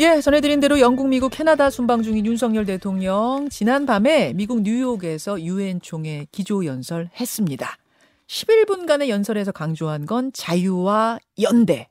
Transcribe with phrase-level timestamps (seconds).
[0.00, 5.78] 예, 전해드린 대로 영국, 미국, 캐나다 순방 중인 윤석열 대통령 지난 밤에 미국 뉴욕에서 유엔
[5.82, 7.76] 총회 기조 연설했습니다.
[8.26, 11.86] 11분간의 연설에서 강조한 건 자유와 연대.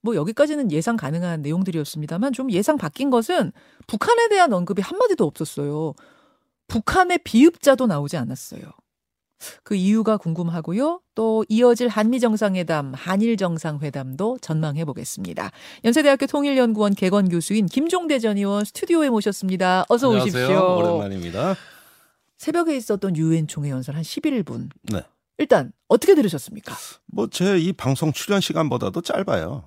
[0.00, 3.52] 뭐 여기까지는 예상 가능한 내용들이었습니다만 좀 예상 바뀐 것은
[3.86, 5.92] 북한에 대한 언급이 한마디도 없었어요.
[6.68, 8.62] 북한의 비읍자도 나오지 않았어요.
[9.62, 11.00] 그 이유가 궁금하고요.
[11.14, 15.50] 또 이어질 한미 정상회담, 한일 정상회담도 전망해 보겠습니다.
[15.84, 19.84] 연세대학교 통일연구원 개건 교수인 김종대 전 의원 스튜디오에 모셨습니다.
[19.88, 20.44] 어서 안녕하세요.
[20.46, 20.76] 오십시오.
[20.78, 21.56] 오랜만입니다.
[22.38, 24.70] 새벽에 있었던 유엔 총회 연설 한 11분.
[24.92, 25.02] 네.
[25.38, 26.74] 일단 어떻게 들으셨습니까?
[27.06, 29.64] 뭐 제 이 방송 출연 시간보다도 짧아요.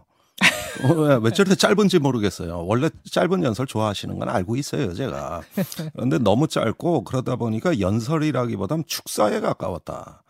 [0.84, 2.66] 어, 왜, 왜 저렇게 짧은지 모르겠어요.
[2.66, 5.42] 원래 짧은 연설 좋아하시는 건 알고 있어요, 제가.
[5.94, 10.23] 그런데 너무 짧고 그러다 보니까 연설이라기보단 축사에 가까웠다.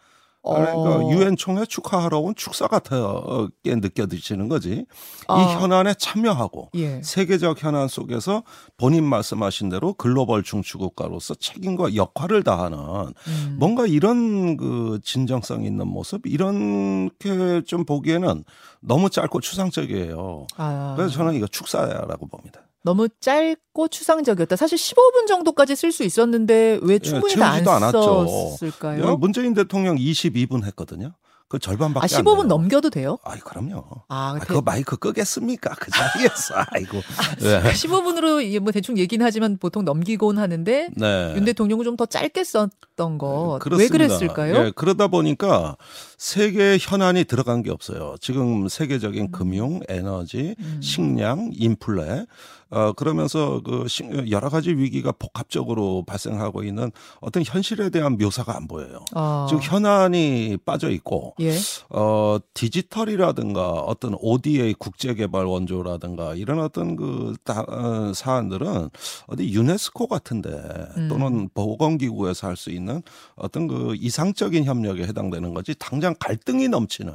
[0.44, 1.12] 그러니까 어.
[1.12, 4.86] 유엔 총회 축하하러 온 축사 같게 느껴지시는 거지.
[5.28, 5.40] 아.
[5.40, 7.02] 이 현안에 참여하고 예.
[7.02, 8.44] 세계적 현안 속에서
[8.78, 13.56] 본인 말씀하신 대로 글로벌 중추국가로서 책임과 역할을 다하는 음.
[13.58, 18.44] 뭔가 이런 그 진정성 있는 모습 이렇게 좀 보기에는
[18.82, 20.48] 너무 짧고 추상적이에요.
[20.58, 22.63] 아, 그래서 저는 이거 축사라고 봅니다.
[22.84, 24.56] 너무 짧고 추상적이었다.
[24.56, 28.28] 사실 15분 정도까지 쓸 수 있었는데 왜 충분히 다안 예, 않았죠.
[28.60, 29.18] 썼을까요?
[29.18, 31.14] 문재인 대통령 22분 했거든요.
[31.50, 32.34] 그 절반밖에 아, 안 돼요.
[32.36, 33.20] 15분 넘겨도 돼요?
[33.24, 33.84] 아이 그럼요.
[34.10, 35.76] 아, 아, 대- 그거 마이크 끄겠습니까?
[35.80, 37.00] 그 자리에서 아이고.
[37.42, 37.62] 네.
[37.74, 41.34] 15분으로 뭐 대충 얘기는 하지만 보통 넘기곤 하는데 네.
[41.36, 43.54] 윤 대통령은 좀 더 짧게 썼던 것.
[43.54, 43.92] 왜 그렇습니다.
[43.94, 44.56] 그랬을까요?
[44.66, 45.78] 예, 그러다 보니까
[46.18, 48.16] 세계 현안이 들어간 게 없어요.
[48.20, 50.80] 지금 세계적인 금융, 에너지, 음.
[50.82, 52.26] 식량, 인플레,
[52.74, 58.68] 어, 그러면서 그 식- 여러 가지 위기가 복합적으로 발생하고 있는 어떤 현실에 대한 묘사가 안
[58.68, 59.06] 보여요.
[59.14, 61.56] 아, 즉 현안이 빠져 있고 예.
[61.90, 68.90] 어 디지털이라든가 어떤 ODA 국제개발 원조라든가 이런 어떤 그 다, 어, 사안들은
[69.28, 70.50] 어디 유네스코 같은데
[70.98, 71.08] 음.
[71.10, 73.02] 또는 보건기구에서 할 수 있는
[73.36, 77.12] 어떤 그 이상적인 협력에 해당되는 거지 당장 갈등이 넘치는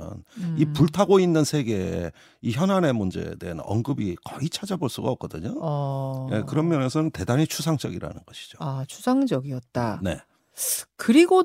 [0.56, 0.72] 이 음.
[0.72, 2.10] 불타고 있는 세계의
[2.42, 5.47] 이 현안의 문제에 대한 언급이 거의 찾아볼 수가 없거든요.
[5.60, 6.28] 어.
[6.32, 8.58] 예, 그런 면에서는 대단히 추상적이라는 것이죠.
[8.60, 10.00] 아, 추상적이었다.
[10.02, 10.18] 네.
[10.96, 11.44] 그리고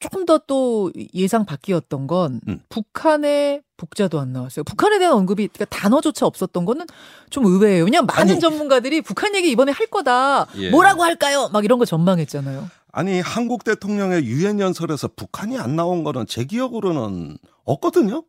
[0.00, 2.60] 조금 더 또 예상 바뀌었던 건 음.
[2.68, 4.64] 북한의 북자도 안 나왔어요.
[4.64, 6.86] 북한에 대한 언급이 그러니까 단어조차 없었던 거는
[7.30, 7.84] 좀 의외예요.
[7.84, 8.40] 왜냐면 많은 아니.
[8.40, 10.48] 전문가들이 북한 얘기 이번에 할 거다.
[10.56, 10.70] 예.
[10.70, 11.48] 뭐라고 할까요?
[11.52, 12.68] 막 이런 거 전망했잖아요.
[12.90, 18.24] 아니 한국 대통령의 유엔 연설에서 북한이 안 나온 거는 제 기억으로는 없거든요.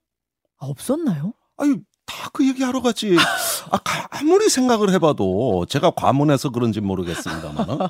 [0.59, 1.33] 아, 없었나요?
[1.57, 3.15] 아니 다 그 얘기하러 갔지.
[3.69, 7.89] 아, 가- 아무리 생각을 해봐도 제가 과문해서 그런지 모르겠습니다.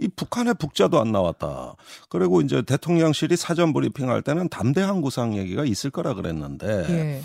[0.00, 1.74] 이 북한의 북자도 안 나왔다.
[2.08, 7.22] 그리고 이제 대통령실이 사전 브리핑할 때는 담대한 구상 얘기가 있을 거라 그랬는데 예.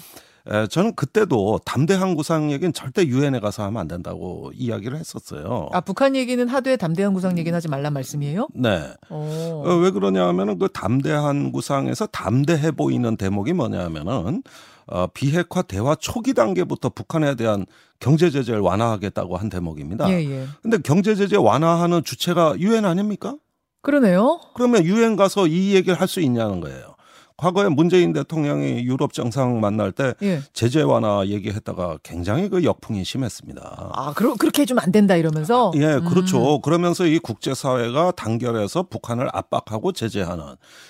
[0.50, 5.70] 에, 저는 그때도 담대한 구상 얘기는 절대 유엔에 가서 하면 안 된다고 이야기를 했었어요.
[5.74, 8.48] 아, 북한 얘기는 하되 담대한 구상 얘기는 하지 말란 말씀이에요?
[8.54, 8.82] 네.
[9.10, 9.64] 어.
[9.66, 14.42] 어, 왜 그러냐 하면은 그 담대한 구상에서 담대해 보이는 대목이 뭐냐 하면은
[14.90, 17.66] 어, 비핵화 대화 초기 단계부터 북한에 대한
[18.00, 20.10] 경제 제재를 완화하겠다고 한 대목입니다.
[20.10, 20.46] 예, 예.
[20.62, 23.36] 근데 경제 제재 완화하는 주체가 유엔 아닙니까?
[23.82, 24.40] 그러네요.
[24.54, 26.96] 그러면 유엔 가서 이 얘기를 할 수 있냐는 거예요.
[27.38, 30.42] 과거에 문재인 대통령이 유럽 정상 만날 때 예.
[30.54, 33.92] 제재 완화 얘기했다가 굉장히 그 역풍이 심했습니다.
[33.94, 35.72] 아, 그러, 그렇게 해주면 안 된다 이러면서.
[35.76, 36.06] 예, 음.
[36.06, 36.60] 그렇죠.
[36.62, 40.44] 그러면서 이 국제사회가 단결해서 북한을 압박하고 제재하는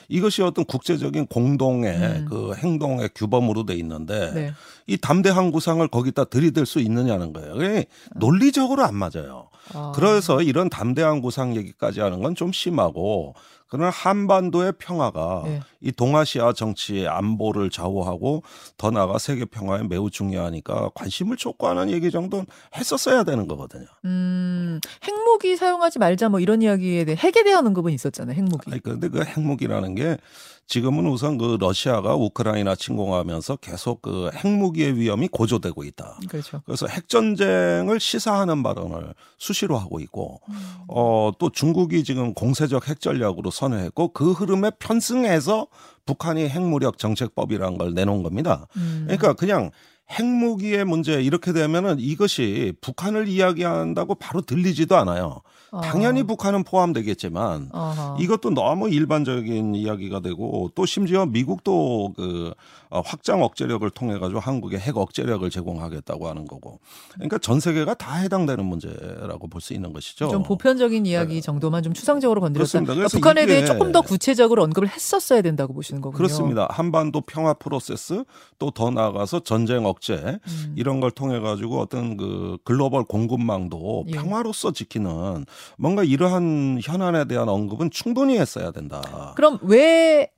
[0.07, 2.25] 이것이 어떤 국제적인 공동의 음.
[2.29, 4.53] 그 행동의 규범으로 돼 있는데 네.
[4.87, 7.55] 이 담대한 구상을 거기다 들이댈 수 있느냐는 거예요.
[7.55, 9.49] 그게 논리적으로 안 맞아요.
[9.73, 9.91] 아.
[9.93, 13.33] 그래서 이런 담대한 구상 얘기까지 하는 건 좀 심하고
[13.67, 15.61] 그러나 한반도의 평화가 예.
[15.81, 18.43] 이 동아시아 정치의 안보를 좌우하고
[18.77, 22.45] 더 나아가 세계 평화에 매우 중요하니까 관심을 촉구하는 얘기 정도는
[22.75, 23.85] 했었어야 되는 거거든요.
[24.05, 28.35] 음, 핵 무기 사용하지 말자 뭐 이런 이야기에 대해 핵에 대한 언급은 있었잖아요.
[28.35, 28.71] 핵무기.
[28.71, 30.17] 아니 그런데 그 핵무기라는 게
[30.65, 36.17] 지금은 우선 그 러시아가 우크라이나 침공하면서 계속 그 핵무기의 위험이 고조되고 있다.
[36.27, 36.61] 그렇죠.
[36.65, 40.41] 그래서 핵전쟁을 시사하는 발언을 수시로 하고 있고,
[40.87, 45.67] 어, 또 중국이 지금 공세적 핵전략으로 선회했고, 그 흐름에 편승해서
[46.05, 48.67] 북한이 핵무력 정책법이라는 걸 내놓은 겁니다.
[48.75, 49.03] 음.
[49.05, 49.71] 그러니까 그냥
[50.09, 55.41] 핵무기의 문제 이렇게 되면은 이것이 북한을 이야기한다고 바로 들리지도 않아요.
[55.69, 55.81] 어.
[55.81, 58.17] 당연히 북한은 포함되겠지만 어허.
[58.21, 62.53] 이것도 너무 일반적인 이야기가 되고 또 심지어 미국도 그
[62.89, 66.79] 어, 확장 억제력을 통해 가지고 한국에 핵 억제력을 제공하겠다고 하는 거고
[67.15, 70.29] 그러니까 전 세계가 다 해당되는 문제라고 볼 수 있는 것이죠.
[70.29, 72.79] 좀 보편적인 이야기 정도만 좀 추상적으로 건드렸다.
[72.79, 72.85] 네.
[72.85, 76.15] 그러니까 북한에 대해 조금 더 구체적으로 언급을 했었어야 된다고 보시는 거군요.
[76.17, 76.67] 그렇습니다.
[76.69, 78.23] 한반도 평화 프로세스
[78.59, 80.73] 또 더 나아가서 전쟁 억제 음.
[80.75, 84.11] 이런 걸 통해 가지고 어떤 그 글로벌 공급망도 예.
[84.11, 85.45] 평화로서 지키는
[85.77, 89.33] 뭔가 이러한 현안에 대한 언급은 충분히 했어야 된다.
[89.35, 90.29] 그럼 왜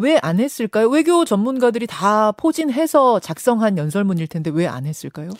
[0.00, 0.88] 왜 안 했을까요?
[0.88, 5.30] 외교 전문가들이 다 포진해서 작성한 연설문일 텐데 왜 안 했을까요?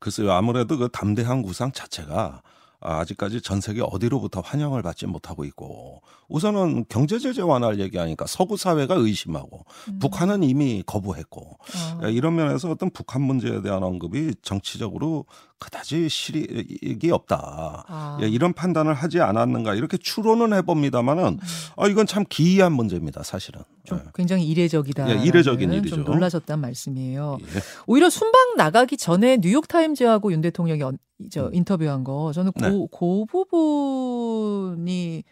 [0.00, 2.42] 글쎄요, 아무래도 그 담대한 구상 자체가
[2.80, 8.94] 아직까지 전 세계 어디로부터 환영을 받지 못하고 있고 우선은 경제 제재 완화를 얘기하니까 서구 사회가
[8.94, 9.98] 의심하고 음.
[9.98, 15.26] 북한은 이미 거부했고 아, 예, 이런 면에서 어떤 북한 문제에 대한 언급이 정치적으로
[15.58, 17.84] 그다지 실익이 없다.
[17.88, 18.18] 아.
[18.22, 21.38] 예, 이런 판단을 하지 않았는가 이렇게 추론은 해봅니다만은
[21.76, 23.60] 아, 이건 참 기이한 문제입니다, 사실은.
[23.60, 23.64] 음.
[23.84, 24.10] 좀 예.
[24.14, 25.10] 굉장히 이례적이다.
[25.10, 25.96] 예, 이례적인 좀 일이죠.
[25.98, 27.38] 놀라셨단 말씀이에요.
[27.42, 27.60] 예.
[27.86, 30.98] 오히려 순방 나가기 전에 뉴욕 타임즈하고 윤 대통령이 언-
[31.32, 31.54] 저 음.
[31.54, 32.70] 인터뷰한 거 저는 그, 네.
[32.70, 35.24] 그 부분이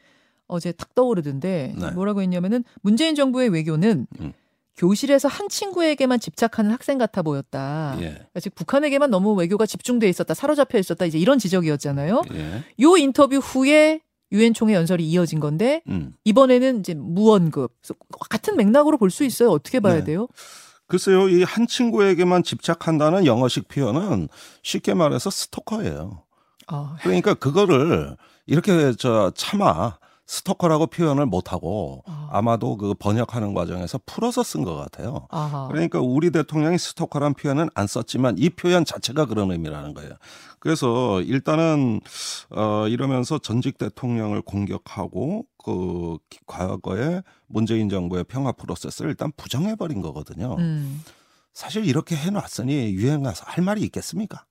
[0.48, 1.90] 어제 탁 떠오르던데 네.
[1.92, 4.32] 뭐라고 했냐면은 문재인 정부의 외교는 음.
[4.76, 7.94] 교실에서 한 친구에게만 집착하는 학생 같아 보였다.
[7.98, 8.04] 예.
[8.10, 12.22] 그러니까 즉 북한에게만 너무 외교가 집중돼 있었다, 사로잡혀 있었다 이제 이런 지적이었잖아요.
[12.34, 12.64] 예.
[12.82, 14.00] 요 인터뷰 후에
[14.32, 16.12] 유엔 총회 연설이 이어진 건데 음.
[16.24, 17.94] 이번에는 이제 그래서
[18.28, 19.50] 같은 맥락으로 볼 수 있어요.
[19.50, 20.04] 어떻게 봐야 네.
[20.04, 20.28] 돼요?
[20.88, 24.28] 글쎄요, 이 한 친구에게만 집착한다는 영어식 표현은
[24.62, 26.22] 쉽게 말해서 스토커예요.
[26.68, 29.96] 아, 그러니까 그거를 이렇게 저 차마
[30.26, 32.28] 스토커라고 표현을 못하고 아.
[32.32, 35.26] 아마도 그 번역하는 과정에서 풀어서 쓴 것 같아요.
[35.30, 35.68] 아하.
[35.68, 40.10] 그러니까 우리 대통령이 스토커란 표현은 안 썼지만 이 표현 자체가 그런 의미라는 거예요.
[40.58, 42.00] 그래서 일단은
[42.50, 50.56] 어 이러면서 전직 대통령을 공격하고 그 과거에 문재인 정부의 평화 프로세스를 일단 부정해 버린 거거든요.
[50.58, 51.02] 음.
[51.52, 54.44] 사실 이렇게 해놨으니 유엔 가서 할 말이 있겠습니까?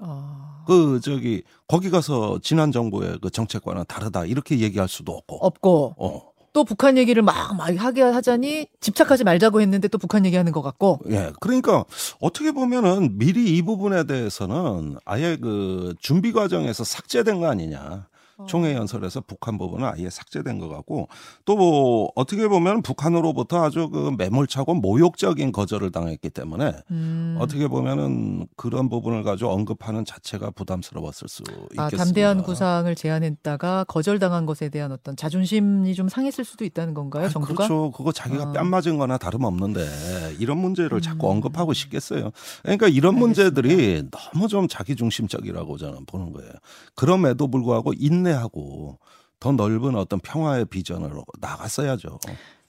[0.00, 0.64] 아.
[0.66, 5.36] 그 저기 거기 가서 지난 정부의 그 정책과는 다르다 이렇게 얘기할 수도 없고.
[5.36, 6.32] 없고 어.
[6.52, 11.00] 또 북한 얘기를 막, 막 하게 하자니 집착하지 말자고 했는데 또 북한 얘기하는 것 같고.
[11.10, 11.32] 예.
[11.40, 11.84] 그러니까
[12.20, 18.06] 어떻게 보면은 미리 이 부분에 대해서는 아예 그 준비 과정에서 삭제된 거 아니냐.
[18.46, 21.08] 총회 연설에서 북한 부분은 아예 삭제된 것 같고
[21.46, 27.36] 또 뭐 어떻게 보면 북한으로부터 아주 그 매몰차고 모욕적인 거절을 당했기 때문에 음.
[27.38, 31.84] 어떻게 보면은 그런 부분을 가지고 언급하는 자체가 부담스러웠을 수 있겠습니다.
[31.84, 37.28] 아, 담대한 구상을 제안했다가 거절당한 것에 대한 어떤 자존심이 좀 상했을 수도 있다는 건가요, 아,
[37.28, 37.54] 정부가?
[37.66, 37.92] 그렇죠.
[37.92, 38.52] 그거 자기가 아.
[38.52, 41.36] 뺨 맞은 거나 다름없는데 이런 문제를 자꾸 음.
[41.36, 42.30] 언급하고 싶겠어요.
[42.62, 43.20] 그러니까 이런 알겠습니다.
[43.20, 46.50] 문제들이 너무 좀 자기 중심적이라고 저는 보는 거예요.
[46.96, 47.92] 그럼에도 불구하고
[48.26, 48.98] 인내하고
[49.40, 52.18] 더 넓은 어떤 평화의 비전으로 나갔어야죠.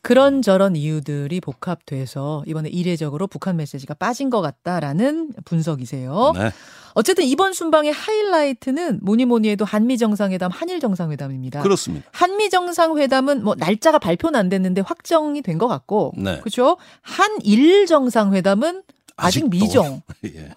[0.02, 6.34] 그런 저런 이유들이 복합돼서 이번에 이례적으로 북한 메시지가 빠진 것 같다라는 분석이세요.
[6.36, 6.52] 네.
[6.96, 11.62] 어쨌든 이번 순방의 하이라이트는 뭐니 뭐니 해도 한미 정상회담, 한일 정상회담입니다.
[11.62, 12.06] 그렇습니다.
[12.12, 16.40] 한미 정상회담은 뭐 날짜가 발표는 안 됐는데 확정이 된 것 같고, 네.
[16.40, 16.78] 그렇죠?
[17.02, 18.84] 한일 정상회담은
[19.16, 19.50] 아직 아직도.
[19.50, 20.02] 미정.
[20.26, 20.50] 예.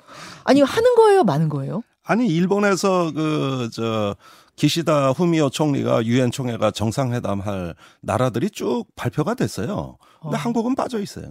[0.44, 1.82] 아니 하는 거예요, 마는 거예요?
[2.02, 4.16] 아니 일본에서 그저
[4.56, 9.98] 기시다 후미오 총리가 유엔 총회가 정상회담 할 나라들이 쭉 발표가 됐어요.
[10.22, 10.38] 근데 어.
[10.38, 11.30] 한국은 빠져 있어요.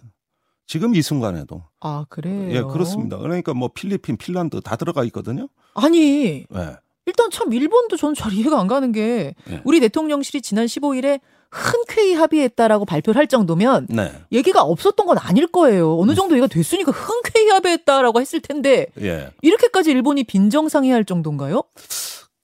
[0.68, 1.64] 지금 이 순간에도.
[1.80, 2.52] 아 그래요?
[2.52, 3.18] 예, 그렇습니다.
[3.18, 5.48] 그러니까 뭐 필리핀, 핀란드 다 들어가 있거든요.
[5.74, 6.78] 아니 예.
[7.08, 9.62] 일단 참 일본도 저는 잘 이해가 안 가는 게 예.
[9.64, 11.20] 우리 대통령실이 지난 15일에
[11.52, 14.12] 흔쾌히 합의했다라고 발표를 할 정도면 네.
[14.32, 15.98] 얘기가 없었던 건 아닐 거예요.
[15.98, 19.30] 어느 정도 얘가 됐으니까 흔쾌히 합의했다라고 했을 텐데 예.
[19.42, 21.64] 이렇게까지 일본이 빈정상해할 정도인가요?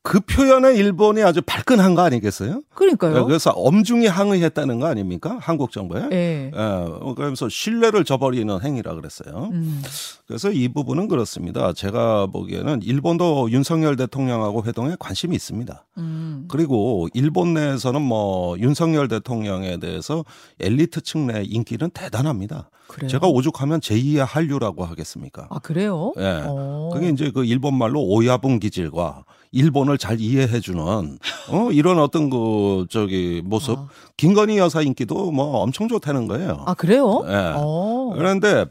[0.03, 2.61] 그 표현에 일본이 아주 발끈한 거 아니겠어요?
[2.73, 3.23] 그러니까요.
[3.25, 5.37] 그래서 엄중히 항의했다는 거 아닙니까?
[5.39, 6.09] 한국 정부에.
[6.11, 6.51] 예.
[6.53, 9.49] 예, 그러면서 신뢰를 저버리는 행위라 그랬어요.
[9.53, 9.83] 음.
[10.25, 11.71] 그래서 이 부분은 그렇습니다.
[11.73, 15.85] 제가 보기에는 일본도 윤석열 대통령하고 회동에 관심이 있습니다.
[15.99, 16.45] 음.
[16.49, 20.25] 그리고 일본 내에서는 뭐 윤석열 대통령에 대해서
[20.59, 22.71] 엘리트 층 내 인기는 대단합니다.
[22.87, 23.07] 그래요.
[23.07, 25.45] 제가 오죽하면 제2의 한류라고 하겠습니까?
[25.51, 26.13] 아 그래요?
[26.17, 26.41] 예.
[26.47, 26.89] 어.
[26.91, 32.85] 그게 이제 그 일본 말로 오야분 기질과 일본 을 잘 이해해주는 어 이런 어떤 그
[32.89, 33.87] 저기 모습 아.
[34.17, 36.63] 김건희 여사 인기도 뭐 엄청 좋다는 거예요.
[36.65, 37.21] 아 그래요?
[37.27, 37.53] 예.
[37.55, 38.13] 어.
[38.15, 38.65] 그런데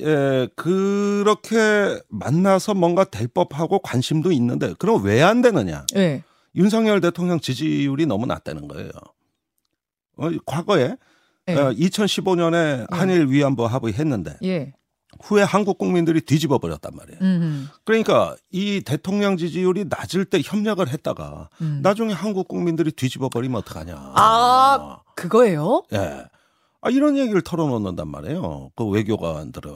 [0.00, 5.84] 예 그렇게 만나서 뭔가 될 법하고 관심도 있는데 그럼 왜 안 되느냐?
[5.96, 6.22] 예.
[6.54, 8.90] 윤석열 대통령 지지율이 너무 낮다는 거예요.
[10.16, 10.96] 어, 과거에
[11.48, 11.54] 예.
[11.54, 14.72] 어, 2015년에 한일 위안부 합의 했는데 예.
[15.20, 17.18] 후에 한국 국민들이 뒤집어 버렸단 말이에요.
[17.22, 17.68] 음.
[17.84, 21.80] 그러니까 이 대통령 지지율이 낮을 때 협력을 했다가 음.
[21.82, 23.94] 나중에 한국 국민들이 뒤집어 버리면 어떡하냐.
[23.96, 25.82] 아, 그거예요?
[25.92, 26.24] 예.
[26.84, 28.70] 아, 이런 얘기를 털어놓는단 말이에요.
[28.74, 29.72] 그 외교관들은.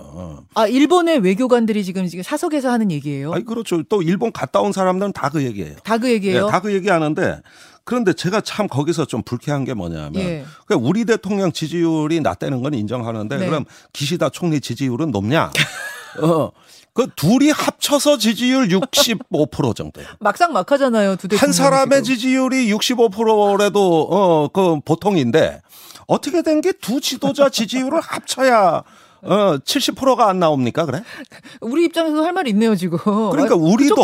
[0.55, 3.33] 아, 일본의 외교관들이 지금 지금 사석에서 하는 얘기예요.
[3.33, 3.85] 아니, 그렇죠.
[3.85, 5.76] 또 일본 갔다 온 사람들은 다 그 얘기예요.
[5.85, 6.47] 다 그 얘기예요.
[6.47, 7.40] 예, 다그 얘기 하는데
[7.87, 10.45] 그런데 제가 참 거기서 좀 불쾌한 게 뭐냐면 예.
[10.66, 13.47] 그러니까 우리 대통령 지지율이 낮다는 건 인정하는데 네.
[13.47, 13.64] 그럼
[13.95, 15.50] 기시다 총리 지지율은 높냐?
[16.21, 16.50] 어.
[16.93, 20.00] 그 둘이 합쳐서 지지율 65% 정도.
[20.19, 21.16] 막상 막하잖아요.
[21.16, 21.43] 두 대통령.
[21.43, 22.16] 한 사람의 지금.
[22.16, 25.61] 지지율이 65%라도 어 그 보통인데
[26.07, 28.83] 어떻게 된 게 두 지도자 지지율을 합쳐야
[29.26, 31.02] 어 70%가 안 나옵니까 그래?
[31.61, 32.99] 우리 입장에서 할 말이 있네요 지금.
[32.99, 33.95] 그러니까 아, 우리도.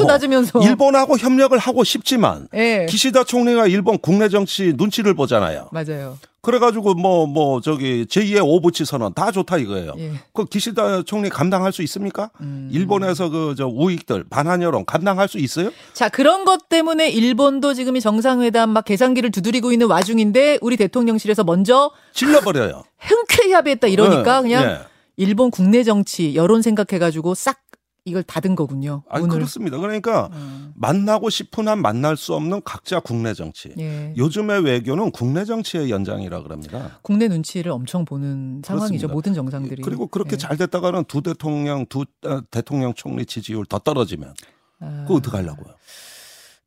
[0.62, 2.86] 일본하고 협력을 하고 싶지만 예.
[2.88, 5.68] 기시다 총리가 일본 국내 정치 눈치를 보잖아요.
[5.72, 6.18] 맞아요.
[6.42, 9.94] 그래가지고 뭐뭐 저기 제2의 오부치 선언 다 좋다 이거예요.
[9.98, 10.10] 예.
[10.32, 12.30] 그 기시다 총리 감당할 수 있습니까?
[12.40, 12.68] 음.
[12.72, 15.70] 일본에서 그 저 우익들 반한 여론 감당할 수 있어요?
[15.92, 21.44] 자 그런 것 때문에 일본도 지금 이 정상회담 막 계산기를 두드리고 있는 와중인데 우리 대통령실에서
[21.44, 22.82] 먼저 질러버려요.
[22.98, 24.91] 흔쾌히 합의했다 이러니까 예, 그냥 예.
[25.16, 27.62] 일본 국내 정치 여론 생각해가지고 싹
[28.04, 29.04] 이걸 닫은 거군요.
[29.08, 29.36] 아니 오늘.
[29.36, 29.78] 그렇습니다.
[29.78, 30.72] 그러니까 음.
[30.74, 33.72] 만나고 싶은 한 만날 수 없는 각자 국내 정치.
[33.78, 34.12] 예.
[34.16, 36.98] 요즘의 외교는 국내 정치의 연장이라 그럽니다.
[37.02, 38.88] 국내 눈치를 엄청 보는 상황이죠.
[38.88, 39.08] 그렇습니다.
[39.08, 39.82] 모든 정상들이.
[39.82, 40.36] 그리고 그렇게 예.
[40.36, 44.34] 잘 됐다가는 두 대통령 두 어, 대통령 총리 지지율 더 떨어지면
[44.80, 45.04] 아.
[45.06, 45.74] 그거 어떡 하려고요?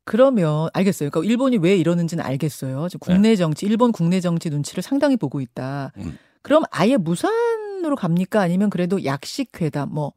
[0.04, 1.10] 그러면 알겠어요.
[1.10, 2.88] 그러니까 일본이 왜 이러는지는 알겠어요.
[2.88, 5.92] 지금 국내 정치, 일본 국내 정치 눈치를 상당히 보고 있다.
[5.96, 6.04] 네.
[6.04, 6.18] 음.
[6.42, 7.30] 그럼 아예 무산
[7.86, 8.40] 으로 갑니까?
[8.40, 10.12] 아니면 그래도 약식 회담, 뭐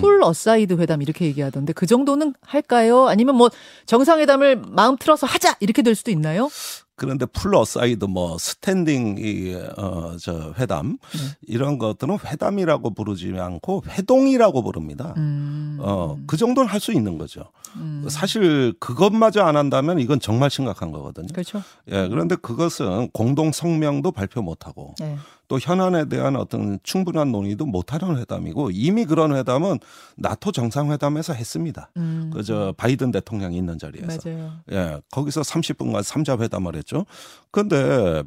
[0.00, 3.08] pull aside 회담 이렇게 얘기하던데 그 정도는 할까요?
[3.08, 3.50] 아니면 뭐
[3.86, 6.48] 정상회담을 마음 틀어서 하자 이렇게 될 수도 있나요?
[6.94, 11.18] 그런데 pull aside 뭐 standing 이어저 회담 네.
[11.48, 15.14] 이런 것들은 회담이라고 부르지 않고 회동이라고 부릅니다.
[15.16, 15.78] 음.
[15.80, 17.44] 어, 그 정도는 할 수 있는 거죠.
[17.76, 18.04] 음.
[18.08, 21.28] 사실 그것마저 안 한다면 이건 정말 심각한 거거든요.
[21.32, 21.62] 그렇죠.
[21.90, 25.16] 예, 그런데 그것은 공동 성명도 발표 못 하고 네.
[25.52, 29.80] 또 현안에 대한 어떤 충분한 논의도 못 하는 회담이고 이미 그런 회담은
[30.16, 31.90] 나토 정상회담에서 했습니다.
[31.98, 32.30] 음.
[32.32, 34.30] 그저 바이든 대통령이 있는 자리에서.
[34.30, 34.52] 맞아요.
[34.72, 37.04] 예, 거기서 30분간 삼자 회담을 했죠.
[37.50, 38.22] 근데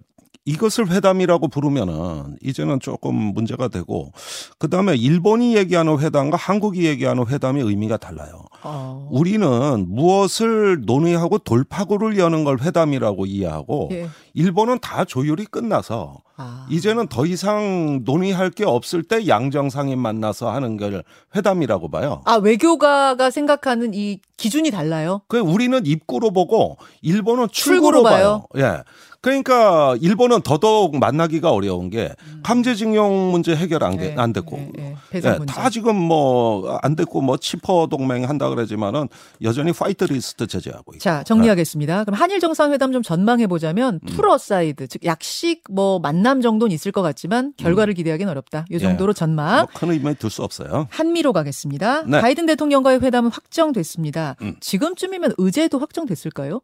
[0.46, 4.12] 이것을 회담이라고 부르면은 이제는 조금 문제가 되고
[4.60, 8.46] 그다음에 일본이 얘기하는 회담과 한국이 얘기하는 회담의 의미가 달라요.
[8.62, 9.08] 어.
[9.12, 14.10] 우리는 무엇을 논의하고 돌파구를 여는 걸 회담이라고 이해하고 예.
[14.36, 16.65] 일본은 다 조율이 끝나서 아.
[16.69, 21.03] 이제는 더 이상 논의할 게 없을 때 양정상이 만나서 하는 걸
[21.35, 22.21] 회담이라고 봐요.
[22.25, 25.21] 아 외교가가 생각하는 이 기준이 달라요.
[25.27, 28.45] 그 우리는 입구로 보고 일본은 출구로 출구로 봐요.
[28.57, 28.83] 예.
[29.21, 32.11] 그러니까 일본은 더더욱 만나기가 어려운 게
[32.43, 34.55] 강제징용 문제 해결 안, 돼- 예, 안 됐고.
[34.57, 34.95] 예, 예.
[35.09, 35.51] 배상 예, 문제.
[35.53, 39.07] 다 지금 뭐 안 됐고 뭐 치퍼 동맹 한다 그러지만은
[39.41, 40.99] 여전히 화이트 리스트 제재하고 있고.
[40.99, 42.03] 자, 정리하겠습니다.
[42.03, 44.15] 그럼 한일 정상회담 좀 전망해 보자면 음.
[44.15, 48.65] pull aside, 즉 약식 뭐 만남 정도는 있을 것 같지만 결과를 기대하기는 어렵다.
[48.72, 49.67] 이 정도로 전망.
[49.71, 50.88] 뭐 큰 의미 둘 수 없어요.
[50.89, 52.01] 한미로 가겠습니다.
[52.01, 52.20] 네.
[52.20, 54.36] 바이든 대통령과의 회담은 확정됐습니다.
[54.41, 54.55] 음.
[54.60, 56.62] 지금쯤이면 의제도 확정됐을까요?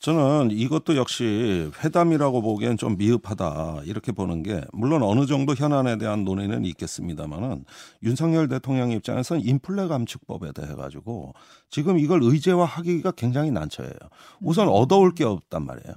[0.00, 6.24] 저는 이것도 역시 회담이라고 보기엔 좀 미흡하다 이렇게 보는 게 물론 어느 정도 현안에 대한
[6.24, 7.64] 논의는 있겠습니다만은
[8.02, 11.32] 윤석열 대통령 입장에서는 인플레 감축법에 대해 가지고
[11.70, 13.94] 지금 이걸 의제화하기가 굉장히 난처해요.
[14.42, 14.72] 우선 음.
[14.74, 15.94] 얻어올 게 없단 말이에요.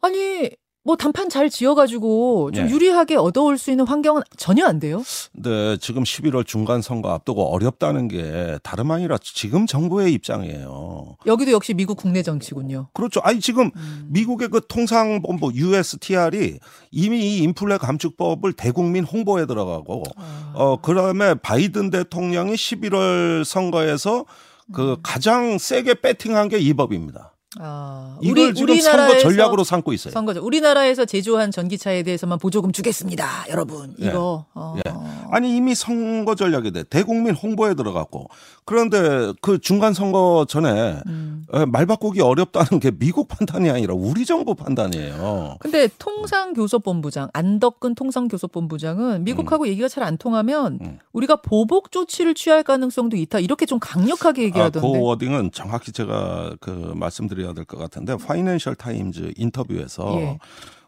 [0.00, 0.50] 아니,
[0.88, 2.70] 뭐 단판 잘 지어가지고 좀 네.
[2.72, 5.02] 유리하게 얻어올 수 있는 환경은 전혀 안 돼요.
[5.34, 11.18] 근데 지금 11월 중간 선거 앞두고 어렵다는 게 다름 아니라 지금 정부의 입장이에요.
[11.26, 12.88] 여기도 역시 미국 국내 정치군요.
[12.94, 13.20] 그렇죠.
[13.22, 14.06] 아니 지금 음.
[14.08, 16.58] 미국의 그 통상본부 USTR이
[16.90, 20.52] 이미 이 인플레 감축법을 대국민 홍보에 들어가고 아.
[20.54, 24.24] 어 그다음에 바이든 대통령이 11월 선거에서
[24.72, 24.96] 그 음.
[25.02, 27.34] 가장 세게 배팅한 게 이 법입니다.
[27.58, 30.12] 아, 이걸 지금 선거 전략으로 삼고 있어요.
[30.12, 30.44] 선거죠.
[30.44, 33.94] 우리나라에서 제조한 전기차에 대해서만 보조금 주겠습니다, 여러분.
[34.02, 34.08] 예.
[34.08, 34.44] 이거.
[34.54, 34.74] 어.
[34.76, 34.92] 예.
[35.30, 38.28] 아니 이미 선거 전략이 돼 대국민 홍보에 들어갔고
[38.64, 41.44] 그런데 그 중간 선거 전에 음.
[41.52, 45.56] 에, 말 바꾸기 어렵다는 게 미국 판단이 아니라 우리 정부 판단이에요.
[45.60, 50.98] 근데 통상교섭본부장 안덕근 통상교섭본부장은 미국하고 얘기가 잘 안 통하면 음.
[51.12, 54.88] 우리가 보복 조치를 취할 가능성도 있다 이렇게 좀 강력하게 아, 그 얘기하던데.
[54.98, 60.38] 워딩은 정확히 제가 그 말씀드 려야 될 것 같은데 파이낸셜 타임즈 인터뷰에서 예.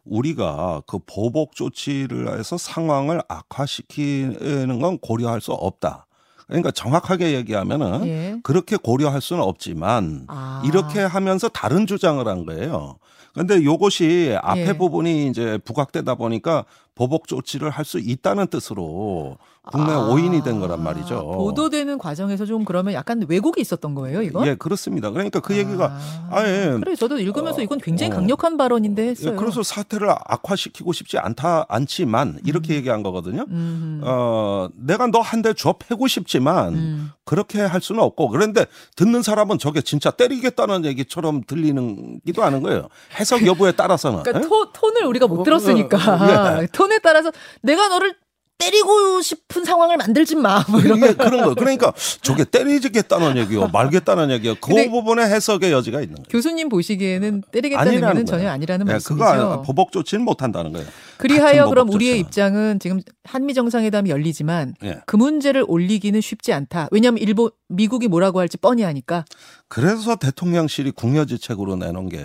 [0.04, 6.06] 우리가 그 보복 조치를 해서 상황을 악화시키는 건 고려할 수 없다.
[6.46, 8.36] 그러니까 정확하게 얘기하면은 예.
[8.42, 10.62] 그렇게 고려할 수는 없지만 아.
[10.66, 12.96] 이렇게 하면서 다른 주장을 한 거예요.
[13.34, 14.72] 근데 요것이 앞에 예.
[14.76, 16.64] 부분이 이제 부각되다 보니까
[16.96, 19.38] 보복 조치를 할 수 있다는 뜻으로
[19.70, 21.22] 국내 아, 오인이 된 거란 말이죠.
[21.26, 24.46] 보도되는 과정에서 좀 그러면 약간 왜곡이 있었던 거예요, 이건?
[24.46, 25.10] 예, 그렇습니다.
[25.10, 28.16] 그러니까 그 얘기가 아, 아예 그래 저도 읽으면서 어, 이건 굉장히 어.
[28.16, 29.36] 강력한 발언인데 예, 했어요.
[29.36, 33.44] 그래서 사태를 악화시키고 싶지 않다 않지만 이렇게 얘기한 거거든요.
[33.50, 37.10] 음, 어, 내가 너 한 대 줘 패고 싶지만 음.
[37.26, 38.64] 그렇게 할 수는 없고 그런데
[38.96, 42.88] 듣는 사람은 저게 진짜 때리겠다는 얘기처럼 들리는 기도 하는 거예요.
[43.18, 44.22] 해석 여부에 따라서는.
[44.22, 44.48] 그러니까 예?
[44.48, 46.66] 토, 톤을 우리가 못 어, 들었으니까 어, 예.
[46.72, 47.30] 톤에 따라서
[47.62, 48.14] 내가 너를
[48.60, 50.64] 때리고 싶은 상황을 만들지 마.
[50.68, 51.54] 뭐 이런 이게 그런 거.
[51.54, 54.54] 그러니까 저게 때리겠다는 얘기요, 말겠다는 얘기요.
[54.60, 56.26] 그 부분에 해석의 여지가 있는 거예요.
[56.30, 58.24] 교수님 보시기에는 때리겠다는 얘기는 거예요.
[58.24, 59.24] 전혀 아니라는 예, 말씀이죠.
[59.24, 60.86] 그거 보복 조치는 못 한다는 거예요.
[61.16, 62.20] 그리하여 그럼 우리의.
[62.20, 65.00] 입장은 지금 한미 정상회담이 열리지만 예.
[65.06, 66.88] 그 문제를 올리기는 쉽지 않다.
[66.90, 69.24] 왜냐하면 일본 미국이 뭐라고 할지 뻔히 하니까.
[69.68, 72.20] 그래서 대통령실이 궁여지책으로 내놓은 게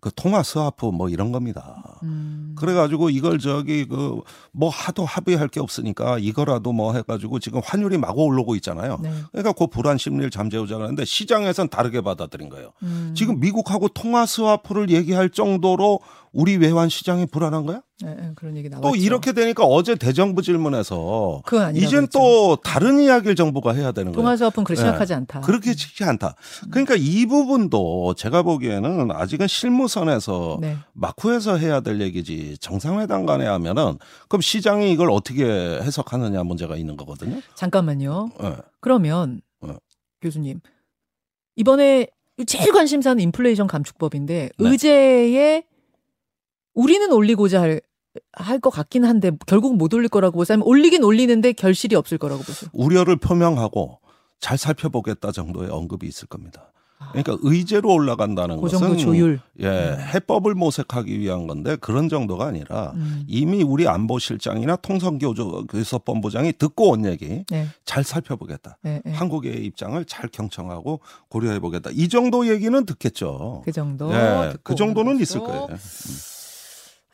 [0.00, 1.98] 그 통화 스와프 뭐 이런 겁니다.
[2.02, 4.20] 음, 그래가지고 이걸 저기 그
[4.56, 8.98] 뭐 하도 합의할 게 없으니까 이거라도 뭐 해가지고 지금 환율이 마구 오르고 있잖아요.
[9.02, 9.12] 네.
[9.32, 12.70] 그러니까 그 불안 심리를 잠재우자 그러는데 시장에선 다르게 받아들인 거예요.
[12.84, 16.00] 음, 지금 미국하고 통화 스와프를 얘기할 정도로
[16.34, 17.80] 우리 외환 시장이 불안한 거야?
[18.04, 18.88] 예, 예, 그런 얘기 나왔죠.
[18.88, 21.42] 또 이렇게 되니까 어제 대정부 질문에서
[21.74, 22.08] 이젠.
[22.12, 24.20] 또 다른 이야기를 정부가 해야 되는 거예요.
[24.20, 24.84] 통화 스와프는 그렇게 예.
[24.84, 25.40] 생각하지 않다.
[25.42, 26.34] 그렇게 쉽지 않다.
[26.70, 30.76] 그러니까 이 부분도 제가 보기에는 아직은 실무선에서 네.
[30.92, 33.96] 마쿠에서 해야 될 얘기지 정상회담 간에 하면은
[34.28, 37.40] 그럼 시장이 이걸 어떻게 해석하느냐 문제가 있는 거거든요.
[37.54, 38.30] 잠깐만요.
[38.42, 38.56] 예.
[38.80, 39.76] 그러면 어.
[40.20, 40.60] 교수님
[41.54, 42.08] 이번에
[42.46, 44.68] 제일 관심사는 인플레이션 감축법인데 네.
[44.68, 45.62] 의제에
[46.74, 47.80] 우리는 올리고자 할
[48.32, 50.60] 할것 같긴 한데 결국 못 올릴 거라고 보세요.
[50.62, 52.70] 올리긴 올리는데 결실이 없을 거라고 보세요.
[52.72, 53.98] 우려를 표명하고
[54.40, 56.70] 잘 살펴보겠다 정도의 언급이 있을 겁니다.
[57.10, 59.40] 그러니까 의제로 올라간다는 그 것은 조율.
[59.60, 59.68] 예,
[60.14, 63.24] 해법을 모색하기 위한 건데 그런 정도가 아니라 음.
[63.26, 68.78] 이미 우리 안보실장이나 통상교섭본부장이 듣고 온 얘기 네, 잘 살펴보겠다.
[68.82, 69.12] 네, 네.
[69.12, 71.90] 한국의 입장을 잘 경청하고 고려해 보겠다.
[71.92, 73.62] 이 정도 얘기는 듣겠죠.
[73.64, 74.12] 그 정도.
[74.12, 75.40] 예, 그 정도는 있을.
[75.40, 75.68] 거예요.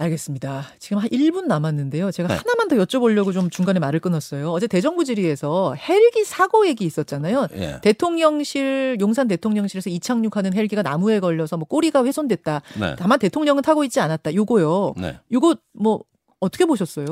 [0.00, 0.64] 알겠습니다.
[0.78, 2.10] 지금 한 1분 남았는데요.
[2.10, 2.34] 제가 네.
[2.34, 4.50] 하나만 더 여쭤보려고 좀 중간에 말을 끊었어요.
[4.50, 7.48] 어제 대정부 질의에서 헬기 사고 얘기 있었잖아요.
[7.56, 7.78] 예.
[7.82, 12.62] 대통령실 용산 대통령실에서 이착륙하는 헬기가 나무에 걸려서 뭐 꼬리가 훼손됐다.
[12.80, 12.96] 네.
[12.98, 14.34] 다만 대통령은 타고 있지 않았다.
[14.34, 14.94] 요거요.
[14.96, 15.18] 네.
[15.32, 16.02] 요거 뭐
[16.40, 17.04] 어떻게 보셨어요?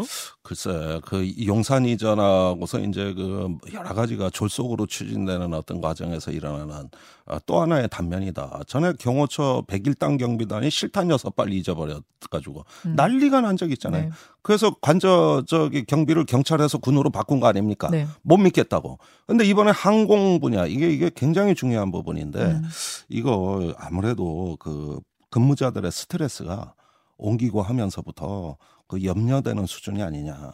[0.43, 6.89] 글쎄, 그 용산 이전하고서 이제 그 여러 가지가 졸속으로 추진되는 어떤 과정에서 일어나는
[7.27, 8.61] 아, 또 하나의 단면이다.
[8.67, 12.97] 전에 경호처 101당 경비단이 실탄 여섯 발 잊어버려가지고 음.
[12.97, 14.05] 난리가 난 적 있잖아요.
[14.05, 14.11] 네.
[14.41, 17.89] 그래서 관저 저기 경비를 경찰에서 군으로 바꾼 거 아닙니까?
[17.91, 18.07] 네.
[18.23, 18.99] 못 믿겠다고.
[19.27, 22.63] 근데 이번에 항공 분야 이게 이게 굉장히 중요한 부분인데 음.
[23.11, 25.01] 이거 아무래도 그
[25.31, 26.73] 근무자들의 스트레스가
[27.19, 28.57] 옮기고 하면서부터
[28.89, 30.51] 그 염려되는 수준이 아니냐.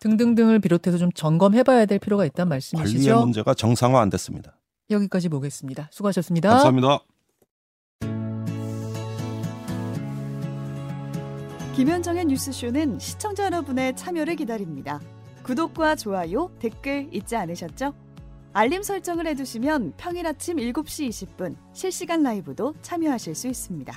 [0.00, 3.20] 등등등을 비롯해서 좀 점검해봐야 될 필요가 있다는 관리의 말씀이시죠?
[3.20, 4.58] 문제가 정상화 안 됐습니다.
[4.90, 5.88] 여기까지 보겠습니다.
[5.92, 6.50] 수고하셨습니다.
[6.50, 6.98] 감사합니다.
[11.76, 15.00] 김현정의 뉴스쇼는 시청자 여러분의 참여를 기다립니다.
[15.44, 17.94] 구독과 좋아요, 댓글 잊지 않으셨죠?
[18.52, 23.96] 알림 설정을 해두시면 평일 아침 7시 20분 실시간 라이브도 참여하실 수 있습니다.